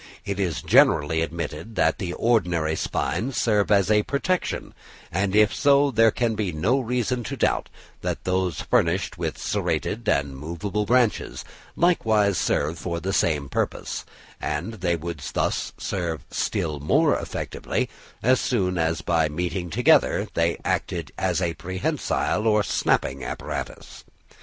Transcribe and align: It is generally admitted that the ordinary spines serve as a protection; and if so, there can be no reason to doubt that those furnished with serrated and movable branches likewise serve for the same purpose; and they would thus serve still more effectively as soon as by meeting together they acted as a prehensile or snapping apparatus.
It 0.25 0.39
is 0.39 0.63
generally 0.63 1.21
admitted 1.21 1.75
that 1.75 1.99
the 1.99 2.13
ordinary 2.13 2.75
spines 2.75 3.37
serve 3.37 3.69
as 3.69 3.91
a 3.91 4.01
protection; 4.01 4.73
and 5.11 5.35
if 5.35 5.53
so, 5.53 5.91
there 5.91 6.09
can 6.09 6.33
be 6.33 6.51
no 6.51 6.79
reason 6.79 7.23
to 7.25 7.37
doubt 7.37 7.69
that 8.01 8.23
those 8.23 8.61
furnished 8.61 9.19
with 9.19 9.37
serrated 9.37 10.09
and 10.09 10.35
movable 10.35 10.87
branches 10.87 11.45
likewise 11.75 12.39
serve 12.39 12.79
for 12.79 12.99
the 12.99 13.13
same 13.13 13.47
purpose; 13.47 14.03
and 14.41 14.73
they 14.73 14.95
would 14.95 15.19
thus 15.35 15.71
serve 15.77 16.25
still 16.31 16.79
more 16.79 17.15
effectively 17.19 17.87
as 18.23 18.41
soon 18.41 18.79
as 18.79 19.01
by 19.03 19.29
meeting 19.29 19.69
together 19.69 20.27
they 20.33 20.57
acted 20.65 21.11
as 21.15 21.39
a 21.43 21.53
prehensile 21.53 22.47
or 22.47 22.63
snapping 22.63 23.23
apparatus. 23.23 24.03